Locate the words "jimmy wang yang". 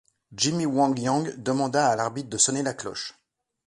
0.35-1.35